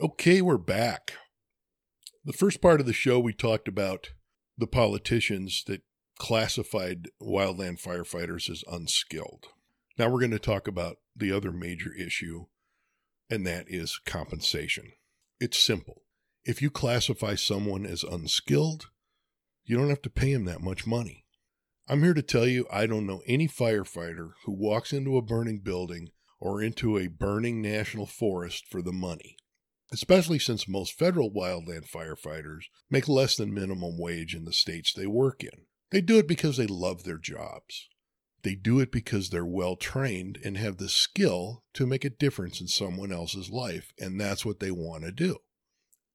Okay, 0.02 0.42
we're 0.42 0.58
back. 0.58 1.14
The 2.24 2.34
first 2.34 2.62
part 2.62 2.80
of 2.80 2.86
the 2.86 2.94
show, 2.94 3.20
we 3.20 3.34
talked 3.34 3.68
about 3.68 4.12
the 4.58 4.68
politicians 4.68 5.64
that 5.68 5.82
classified 6.18 7.10
wildland 7.22 7.82
firefighters 7.82 8.50
as 8.50 8.64
unskilled. 8.72 9.48
Now 9.98 10.08
we're 10.08 10.20
going 10.20 10.32
to 10.32 10.40
talk 10.40 10.68
about 10.68 10.98
the 11.16 11.32
other 11.32 11.52
major 11.52 11.94
issue, 11.94 12.46
and 13.32 13.48
that 13.48 13.66
is 13.68 14.00
compensation. 14.06 14.92
It's 15.40 15.58
simple. 15.58 16.04
If 16.44 16.62
you 16.62 16.70
classify 16.70 17.36
someone 17.36 17.86
as 17.86 18.04
unskilled, 18.04 18.90
you 19.64 19.78
don't 19.78 19.90
have 19.90 20.02
to 20.02 20.10
pay 20.10 20.34
him 20.34 20.46
that 20.46 20.62
much 20.62 20.86
money. 20.86 21.26
I'm 21.88 22.04
here 22.04 22.14
to 22.14 22.22
tell 22.22 22.46
you 22.46 22.68
I 22.72 22.86
don't 22.86 23.08
know 23.08 23.22
any 23.26 23.48
firefighter 23.48 24.32
who 24.46 24.52
walks 24.52 24.92
into 24.92 25.18
a 25.18 25.22
burning 25.22 25.60
building 25.60 26.10
or 26.40 26.62
into 26.62 26.98
a 26.98 27.08
burning 27.08 27.62
national 27.62 28.06
forest 28.06 28.66
for 28.70 28.82
the 28.82 28.92
money, 28.92 29.38
especially 29.94 30.40
since 30.40 30.68
most 30.68 30.98
federal 30.98 31.32
wildland 31.32 31.90
firefighters 31.90 32.64
make 32.90 33.08
less 33.08 33.38
than 33.38 33.54
minimum 33.54 33.98
wage 33.98 34.36
in 34.36 34.44
the 34.44 34.54
states 34.54 34.94
they 34.94 35.08
work 35.08 35.44
in. 35.44 35.66
They 35.92 36.02
do 36.02 36.18
it 36.18 36.28
because 36.28 36.58
they 36.58 36.68
love 36.68 37.04
their 37.04 37.18
jobs. 37.18 37.88
They 38.44 38.56
do 38.56 38.80
it 38.80 38.92
because 38.92 39.30
they're 39.30 39.46
well 39.46 39.76
trained 39.76 40.40
and 40.44 40.58
have 40.58 40.78
the 40.78 40.90
skill 40.90 41.64
to 41.74 41.86
make 41.86 42.04
a 42.04 42.10
difference 42.10 42.60
in 42.60 42.68
someone 42.68 43.12
else's 43.12 43.50
life, 43.50 43.94
and 44.00 44.20
that's 44.20 44.46
what 44.46 44.60
they 44.60 44.72
want 44.72 45.04
to 45.04 45.12
do. 45.12 45.38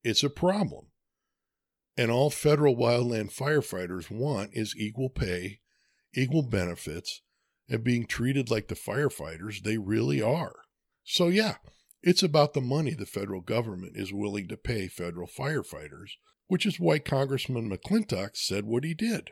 It's 0.02 0.24
a 0.24 0.30
problem. 0.30 0.86
And 1.96 2.10
all 2.10 2.30
federal 2.30 2.76
wildland 2.76 3.34
firefighters 3.34 4.10
want 4.10 4.50
is 4.52 4.74
equal 4.76 5.08
pay, 5.08 5.60
equal 6.14 6.42
benefits, 6.42 7.22
and 7.68 7.82
being 7.82 8.06
treated 8.06 8.50
like 8.50 8.68
the 8.68 8.74
firefighters 8.74 9.62
they 9.62 9.78
really 9.78 10.20
are. 10.20 10.56
So, 11.04 11.28
yeah, 11.28 11.56
it's 12.02 12.22
about 12.22 12.54
the 12.54 12.60
money 12.60 12.94
the 12.94 13.06
federal 13.06 13.40
government 13.40 13.92
is 13.96 14.12
willing 14.12 14.48
to 14.48 14.56
pay 14.56 14.88
federal 14.88 15.28
firefighters, 15.28 16.10
which 16.48 16.66
is 16.66 16.80
why 16.80 16.98
Congressman 16.98 17.70
McClintock 17.70 18.36
said 18.36 18.64
what 18.64 18.84
he 18.84 18.94
did. 18.94 19.30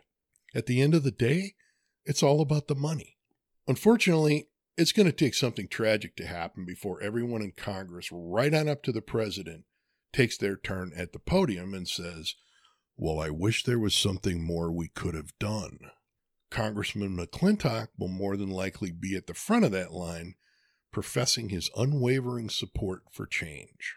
At 0.53 0.65
the 0.65 0.81
end 0.81 0.95
of 0.95 1.03
the 1.03 1.11
day, 1.11 1.54
it's 2.05 2.23
all 2.23 2.41
about 2.41 2.67
the 2.67 2.75
money. 2.75 3.17
Unfortunately, 3.67 4.49
it's 4.77 4.91
going 4.91 5.05
to 5.05 5.11
take 5.11 5.33
something 5.33 5.67
tragic 5.67 6.15
to 6.17 6.27
happen 6.27 6.65
before 6.65 7.01
everyone 7.01 7.41
in 7.41 7.51
Congress, 7.51 8.09
right 8.11 8.53
on 8.53 8.67
up 8.67 8.83
to 8.83 8.91
the 8.91 9.01
president, 9.01 9.63
takes 10.13 10.37
their 10.37 10.55
turn 10.55 10.91
at 10.95 11.13
the 11.13 11.19
podium 11.19 11.73
and 11.73 11.87
says, 11.87 12.35
Well, 12.97 13.19
I 13.19 13.29
wish 13.29 13.63
there 13.63 13.79
was 13.79 13.95
something 13.95 14.45
more 14.45 14.71
we 14.71 14.89
could 14.89 15.15
have 15.15 15.37
done. 15.39 15.79
Congressman 16.51 17.17
McClintock 17.17 17.87
will 17.97 18.07
more 18.07 18.37
than 18.37 18.49
likely 18.49 18.91
be 18.91 19.15
at 19.15 19.27
the 19.27 19.33
front 19.33 19.65
of 19.65 19.71
that 19.71 19.91
line, 19.91 20.35
professing 20.91 21.49
his 21.49 21.69
unwavering 21.75 22.49
support 22.49 23.01
for 23.11 23.25
change. 23.25 23.95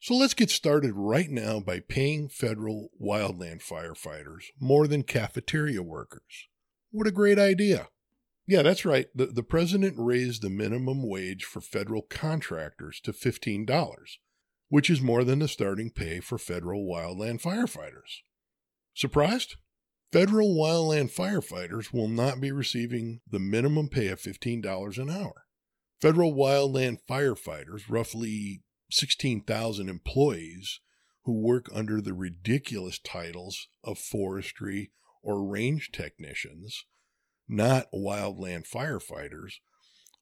So 0.00 0.14
let's 0.14 0.34
get 0.34 0.50
started 0.50 0.94
right 0.94 1.30
now 1.30 1.60
by 1.60 1.78
paying 1.78 2.28
federal 2.28 2.88
wildland 3.00 3.62
firefighters 3.62 4.46
more 4.58 4.88
than 4.88 5.04
cafeteria 5.04 5.82
workers. 5.82 6.48
What 6.92 7.06
a 7.06 7.10
great 7.10 7.38
idea! 7.38 7.88
Yeah, 8.46 8.62
that's 8.62 8.84
right. 8.84 9.06
The, 9.14 9.26
the 9.26 9.42
president 9.42 9.94
raised 9.96 10.42
the 10.42 10.50
minimum 10.50 11.08
wage 11.08 11.44
for 11.44 11.62
federal 11.62 12.02
contractors 12.02 13.00
to 13.04 13.12
$15, 13.12 14.18
which 14.68 14.90
is 14.90 15.00
more 15.00 15.24
than 15.24 15.38
the 15.38 15.48
starting 15.48 15.90
pay 15.90 16.20
for 16.20 16.36
federal 16.36 16.84
wildland 16.84 17.40
firefighters. 17.40 18.20
Surprised? 18.94 19.56
Federal 20.12 20.54
wildland 20.54 21.10
firefighters 21.10 21.94
will 21.94 22.08
not 22.08 22.42
be 22.42 22.52
receiving 22.52 23.20
the 23.26 23.38
minimum 23.38 23.88
pay 23.88 24.08
of 24.08 24.20
$15 24.20 24.98
an 24.98 25.08
hour. 25.08 25.46
Federal 25.98 26.34
wildland 26.34 26.98
firefighters, 27.08 27.84
roughly 27.88 28.60
16,000 28.90 29.88
employees 29.88 30.80
who 31.24 31.40
work 31.40 31.70
under 31.72 32.02
the 32.02 32.12
ridiculous 32.12 32.98
titles 32.98 33.68
of 33.82 33.96
forestry 33.98 34.90
or 35.22 35.44
range 35.44 35.90
technicians, 35.92 36.84
not 37.48 37.90
wildland 37.92 38.68
firefighters, 38.68 39.54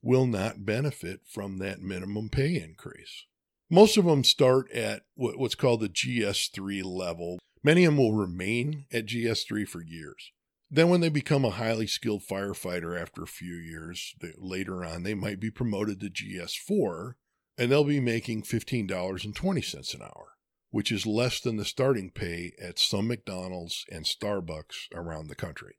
will 0.02 0.26
not 0.26 0.64
benefit 0.64 1.20
from 1.26 1.58
that 1.58 1.80
minimum 1.80 2.28
pay 2.28 2.56
increase. 2.56 3.26
Most 3.68 3.96
of 3.96 4.04
them 4.04 4.24
start 4.24 4.70
at 4.72 5.02
what's 5.14 5.54
called 5.54 5.80
the 5.80 5.88
GS3 5.88 6.82
level. 6.84 7.38
Many 7.62 7.84
of 7.84 7.92
them 7.92 7.98
will 7.98 8.14
remain 8.14 8.86
at 8.92 9.06
GS3 9.06 9.68
for 9.68 9.82
years. 9.82 10.32
Then, 10.72 10.88
when 10.88 11.00
they 11.00 11.08
become 11.08 11.44
a 11.44 11.50
highly 11.50 11.86
skilled 11.86 12.22
firefighter 12.22 13.00
after 13.00 13.22
a 13.22 13.28
few 13.28 13.54
years, 13.54 14.14
later 14.38 14.84
on, 14.84 15.02
they 15.02 15.14
might 15.14 15.40
be 15.40 15.50
promoted 15.50 16.00
to 16.00 16.10
GS4 16.10 17.14
and 17.58 17.70
they'll 17.70 17.84
be 17.84 18.00
making 18.00 18.42
$15.20 18.42 19.94
an 19.94 20.02
hour, 20.02 20.28
which 20.70 20.92
is 20.92 21.06
less 21.06 21.40
than 21.40 21.56
the 21.56 21.64
starting 21.64 22.10
pay 22.10 22.52
at 22.62 22.78
some 22.78 23.08
McDonald's 23.08 23.84
and 23.90 24.04
Starbucks 24.04 24.86
around 24.94 25.28
the 25.28 25.34
country. 25.34 25.76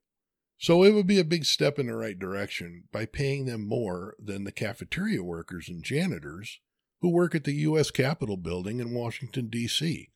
So 0.58 0.84
it 0.84 0.92
would 0.92 1.08
be 1.08 1.20
a 1.20 1.26
big 1.26 1.46
step 1.46 1.80
in 1.80 1.88
the 1.88 1.96
right 1.96 2.20
direction 2.20 2.84
by 2.92 3.06
paying 3.08 3.46
them 3.46 3.68
more 3.68 4.16
than 4.24 4.44
the 4.44 4.52
cafeteria 4.52 5.24
workers 5.24 5.68
and 5.68 5.84
janitors 5.84 6.60
who 7.02 7.10
work 7.10 7.34
at 7.34 7.46
the 7.46 7.54
U.S. 7.54 7.90
Capitol 7.90 8.38
building 8.38 8.80
in 8.80 8.94
Washington, 8.94 9.48
D.C. 9.48 10.12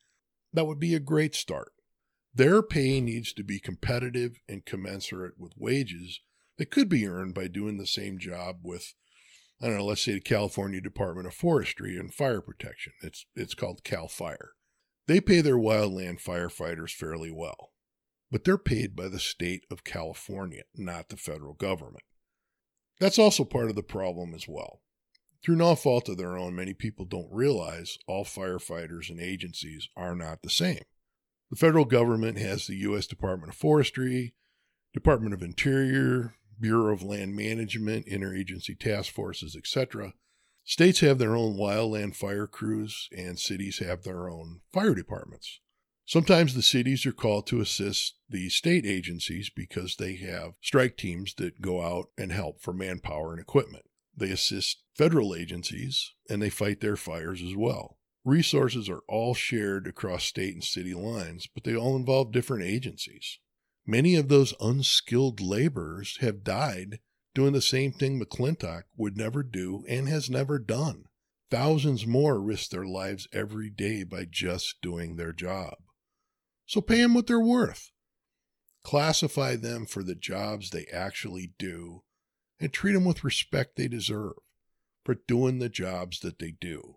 That 0.52 0.66
would 0.66 0.78
be 0.78 0.94
a 0.94 1.00
great 1.00 1.34
start. 1.34 1.72
Their 2.32 2.62
pay 2.62 3.00
needs 3.00 3.32
to 3.32 3.42
be 3.42 3.58
competitive 3.58 4.38
and 4.48 4.64
commensurate 4.64 5.34
with 5.36 5.54
wages 5.56 6.20
that 6.58 6.70
could 6.70 6.88
be 6.88 7.08
earned 7.08 7.34
by 7.34 7.48
doing 7.48 7.78
the 7.78 7.86
same 7.86 8.18
job 8.18 8.58
with, 8.62 8.94
I 9.60 9.66
don't 9.66 9.78
know, 9.78 9.86
let's 9.86 10.02
say 10.02 10.12
the 10.12 10.20
California 10.20 10.80
Department 10.80 11.26
of 11.26 11.34
Forestry 11.34 11.96
and 11.96 12.14
Fire 12.14 12.40
Protection. 12.40 12.92
It's, 13.02 13.26
it's 13.34 13.54
called 13.54 13.84
CAL 13.84 14.08
FIRE. 14.08 14.52
They 15.06 15.20
pay 15.20 15.40
their 15.40 15.56
wildland 15.56 16.22
firefighters 16.22 16.90
fairly 16.90 17.30
well 17.30 17.70
but 18.30 18.44
they're 18.44 18.58
paid 18.58 18.96
by 18.96 19.08
the 19.08 19.18
state 19.18 19.64
of 19.70 19.84
California, 19.84 20.62
not 20.74 21.08
the 21.08 21.16
federal 21.16 21.54
government. 21.54 22.04
That's 22.98 23.18
also 23.18 23.44
part 23.44 23.68
of 23.68 23.76
the 23.76 23.82
problem 23.82 24.34
as 24.34 24.48
well. 24.48 24.80
Through 25.44 25.56
no 25.56 25.74
fault 25.76 26.08
of 26.08 26.16
their 26.16 26.36
own, 26.36 26.56
many 26.56 26.74
people 26.74 27.04
don't 27.04 27.32
realize 27.32 27.98
all 28.06 28.24
firefighters 28.24 29.10
and 29.10 29.20
agencies 29.20 29.88
are 29.96 30.16
not 30.16 30.42
the 30.42 30.50
same. 30.50 30.82
The 31.50 31.56
federal 31.56 31.84
government 31.84 32.38
has 32.38 32.66
the 32.66 32.76
U.S. 32.76 33.06
Department 33.06 33.52
of 33.52 33.56
Forestry, 33.56 34.34
Department 34.92 35.34
of 35.34 35.42
Interior, 35.42 36.34
Bureau 36.58 36.92
of 36.92 37.02
Land 37.02 37.36
Management, 37.36 38.06
interagency 38.06 38.76
task 38.76 39.12
forces, 39.12 39.54
etc. 39.54 40.14
States 40.68 40.98
have 40.98 41.18
their 41.18 41.36
own 41.36 41.56
wildland 41.56 42.16
fire 42.16 42.48
crews, 42.48 43.08
and 43.16 43.38
cities 43.38 43.78
have 43.78 44.02
their 44.02 44.28
own 44.28 44.62
fire 44.72 44.96
departments. 44.96 45.60
Sometimes 46.04 46.54
the 46.54 46.62
cities 46.62 47.06
are 47.06 47.12
called 47.12 47.46
to 47.46 47.60
assist 47.60 48.16
the 48.28 48.48
state 48.48 48.84
agencies 48.84 49.48
because 49.48 49.94
they 49.94 50.16
have 50.16 50.54
strike 50.60 50.96
teams 50.96 51.34
that 51.34 51.60
go 51.60 51.82
out 51.82 52.06
and 52.18 52.32
help 52.32 52.60
for 52.60 52.72
manpower 52.72 53.30
and 53.32 53.40
equipment. 53.40 53.84
They 54.16 54.30
assist 54.30 54.82
federal 54.92 55.36
agencies 55.36 56.14
and 56.28 56.42
they 56.42 56.50
fight 56.50 56.80
their 56.80 56.96
fires 56.96 57.42
as 57.42 57.54
well. 57.54 57.98
Resources 58.24 58.88
are 58.88 59.02
all 59.08 59.34
shared 59.34 59.86
across 59.86 60.24
state 60.24 60.54
and 60.54 60.64
city 60.64 60.94
lines, 60.94 61.46
but 61.46 61.62
they 61.62 61.76
all 61.76 61.94
involve 61.94 62.32
different 62.32 62.64
agencies. 62.64 63.38
Many 63.86 64.16
of 64.16 64.28
those 64.28 64.52
unskilled 64.60 65.40
laborers 65.40 66.18
have 66.20 66.42
died 66.42 66.98
doing 67.36 67.52
the 67.52 67.60
same 67.60 67.92
thing 67.92 68.18
McClintock 68.18 68.84
would 68.96 69.14
never 69.14 69.42
do 69.42 69.84
and 69.86 70.08
has 70.08 70.30
never 70.30 70.58
done. 70.58 71.04
Thousands 71.50 72.06
more 72.06 72.40
risk 72.40 72.70
their 72.70 72.86
lives 72.86 73.28
every 73.30 73.68
day 73.68 74.04
by 74.04 74.24
just 74.24 74.80
doing 74.80 75.16
their 75.16 75.34
job. 75.34 75.74
So 76.64 76.80
pay 76.80 77.02
them 77.02 77.12
what 77.12 77.26
they're 77.26 77.38
worth. 77.38 77.92
Classify 78.82 79.56
them 79.56 79.84
for 79.84 80.02
the 80.02 80.14
jobs 80.14 80.70
they 80.70 80.86
actually 80.86 81.52
do 81.58 82.04
and 82.58 82.72
treat 82.72 82.94
them 82.94 83.04
with 83.04 83.22
respect 83.22 83.76
they 83.76 83.86
deserve 83.86 84.32
for 85.04 85.16
doing 85.28 85.58
the 85.58 85.68
jobs 85.68 86.20
that 86.20 86.38
they 86.38 86.54
do. 86.58 86.96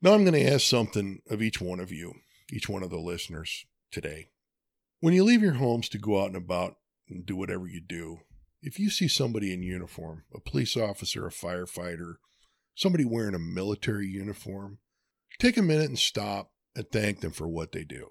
Now, 0.00 0.14
I'm 0.14 0.24
going 0.24 0.32
to 0.34 0.50
ask 0.50 0.66
something 0.66 1.20
of 1.30 1.42
each 1.42 1.60
one 1.60 1.78
of 1.78 1.92
you, 1.92 2.14
each 2.50 2.70
one 2.70 2.82
of 2.82 2.90
the 2.90 2.98
listeners 2.98 3.66
today. 3.90 4.30
When 5.00 5.12
you 5.12 5.24
leave 5.24 5.42
your 5.42 5.54
homes 5.54 5.90
to 5.90 5.98
go 5.98 6.22
out 6.22 6.28
and 6.28 6.36
about 6.36 6.76
and 7.06 7.26
do 7.26 7.36
whatever 7.36 7.66
you 7.66 7.82
do, 7.86 8.20
if 8.64 8.78
you 8.78 8.88
see 8.88 9.08
somebody 9.08 9.52
in 9.52 9.62
uniform, 9.62 10.24
a 10.34 10.40
police 10.40 10.74
officer, 10.74 11.26
a 11.26 11.30
firefighter, 11.30 12.14
somebody 12.74 13.04
wearing 13.04 13.34
a 13.34 13.38
military 13.38 14.06
uniform, 14.06 14.78
take 15.38 15.58
a 15.58 15.62
minute 15.62 15.88
and 15.88 15.98
stop 15.98 16.50
and 16.74 16.90
thank 16.90 17.20
them 17.20 17.30
for 17.30 17.46
what 17.46 17.72
they 17.72 17.84
do. 17.84 18.08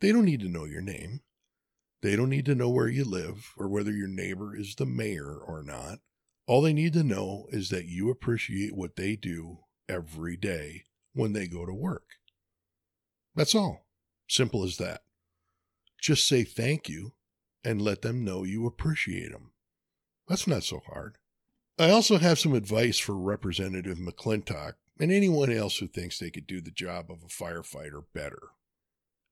They 0.00 0.12
don't 0.12 0.26
need 0.26 0.40
to 0.40 0.48
know 0.48 0.64
your 0.64 0.80
name. 0.80 1.22
They 2.02 2.14
don't 2.14 2.30
need 2.30 2.46
to 2.46 2.54
know 2.54 2.68
where 2.68 2.86
you 2.86 3.04
live 3.04 3.52
or 3.56 3.68
whether 3.68 3.90
your 3.90 4.06
neighbor 4.06 4.56
is 4.56 4.76
the 4.76 4.86
mayor 4.86 5.36
or 5.36 5.64
not. 5.64 5.98
All 6.46 6.62
they 6.62 6.72
need 6.72 6.92
to 6.92 7.02
know 7.02 7.46
is 7.50 7.70
that 7.70 7.86
you 7.86 8.10
appreciate 8.10 8.76
what 8.76 8.94
they 8.94 9.16
do 9.16 9.58
every 9.88 10.36
day 10.36 10.84
when 11.14 11.32
they 11.32 11.48
go 11.48 11.66
to 11.66 11.74
work. 11.74 12.04
That's 13.34 13.56
all. 13.56 13.86
Simple 14.28 14.62
as 14.62 14.76
that. 14.76 15.02
Just 16.00 16.28
say 16.28 16.44
thank 16.44 16.88
you 16.88 17.14
and 17.68 17.82
let 17.82 18.00
them 18.00 18.24
know 18.24 18.44
you 18.44 18.66
appreciate 18.66 19.30
them. 19.30 19.50
That's 20.26 20.46
not 20.46 20.64
so 20.64 20.80
hard. 20.86 21.18
I 21.78 21.90
also 21.90 22.16
have 22.16 22.38
some 22.38 22.54
advice 22.54 22.98
for 22.98 23.14
Representative 23.14 23.98
McClintock 23.98 24.72
and 24.98 25.12
anyone 25.12 25.52
else 25.52 25.76
who 25.76 25.86
thinks 25.86 26.18
they 26.18 26.30
could 26.30 26.46
do 26.46 26.62
the 26.62 26.70
job 26.70 27.10
of 27.10 27.18
a 27.22 27.26
firefighter 27.26 28.04
better. 28.14 28.38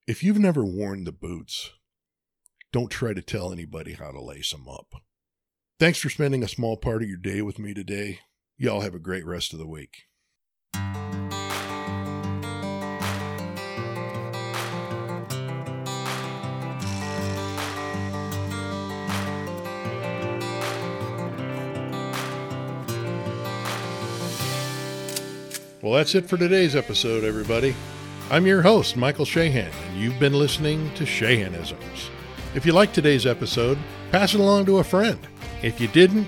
If 0.07 0.23
you've 0.23 0.39
never 0.39 0.67
worn 0.67 1.05
the 1.05 1.13
boots, 1.13 1.71
don't 2.73 2.91
try 2.91 3.15
to 3.15 3.23
tell 3.23 3.53
anybody 3.53 3.95
how 3.95 4.11
to 4.11 4.21
lace 4.21 4.51
them 4.53 4.69
up. 4.69 4.97
Thanks 5.81 5.99
for 5.99 6.11
spending 6.11 6.43
a 6.43 6.49
small 6.49 6.77
part 6.77 7.03
of 7.03 7.09
your 7.09 7.17
day 7.17 7.41
with 7.41 7.59
me 7.59 7.73
today. 7.73 8.21
Y'all 8.59 8.83
have 8.83 8.95
a 8.95 8.99
great 8.99 9.25
rest 9.25 9.55
of 9.55 9.59
the 9.59 9.67
week. 9.67 10.05
Well, 25.87 25.95
that's 25.95 26.17
it 26.17 26.29
for 26.29 26.37
today's 26.37 26.75
episode, 26.75 27.23
everybody. 27.23 27.73
I'm 28.29 28.45
your 28.45 28.61
host, 28.61 28.97
Michael 28.97 29.25
Shahan, 29.25 29.71
and 29.87 29.97
you've 29.97 30.19
been 30.19 30.33
listening 30.33 30.93
to 30.97 31.05
Shahanisms. 31.05 32.11
If 32.57 32.67
you 32.67 32.73
liked 32.73 32.93
today's 32.93 33.25
episode, 33.25 33.79
pass 34.11 34.35
it 34.35 34.41
along 34.41 34.67
to 34.67 34.79
a 34.79 34.85
friend. 34.85 35.17
If 35.63 35.81
you 35.81 35.87
didn't, 35.87 36.27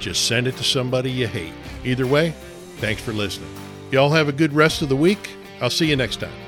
just 0.00 0.26
send 0.26 0.48
it 0.48 0.56
to 0.56 0.64
somebody 0.64 1.12
you 1.12 1.28
hate. 1.28 1.52
Either 1.84 2.04
way, 2.04 2.34
thanks 2.78 3.00
for 3.00 3.12
listening. 3.12 3.54
Y'all 3.92 4.10
have 4.10 4.28
a 4.28 4.32
good 4.32 4.52
rest 4.52 4.82
of 4.82 4.88
the 4.88 4.96
week. 4.96 5.30
I'll 5.60 5.70
see 5.70 5.88
you 5.88 5.94
next 5.94 6.18
time. 6.18 6.45